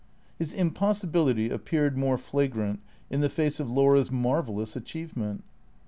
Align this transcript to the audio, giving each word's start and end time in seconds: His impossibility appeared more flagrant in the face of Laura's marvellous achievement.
His 0.39 0.51
impossibility 0.51 1.51
appeared 1.51 1.95
more 1.95 2.17
flagrant 2.17 2.79
in 3.11 3.21
the 3.21 3.29
face 3.29 3.59
of 3.59 3.69
Laura's 3.69 4.09
marvellous 4.09 4.75
achievement. 4.75 5.43